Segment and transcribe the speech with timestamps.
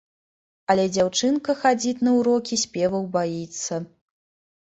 [0.73, 3.79] Але дзяўчынка хадзіць на ўрокі спеваў баіцца.